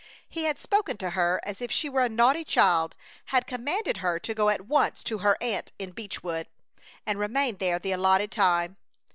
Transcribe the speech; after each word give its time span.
He 0.27 0.45
had 0.45 0.59
spoken 0.59 0.97
to 0.97 1.11
her 1.11 1.39
as 1.43 1.61
if 1.61 1.71
she 1.71 1.87
were 1.87 2.01
a 2.01 2.09
naughty 2.09 2.43
child; 2.43 2.95
had 3.25 3.45
commanded 3.45 3.97
her 3.97 4.17
to 4.17 4.33
go 4.33 4.49
at 4.49 4.65
once 4.65 5.03
to 5.03 5.19
her 5.19 5.37
aunt 5.39 5.73
in 5.77 5.91
Beechwood 5.91 6.47
and 7.05 7.19
remain 7.19 7.57
there 7.57 7.77
the 7.77 7.91
allotted 7.91 8.31
time. 8.31 8.77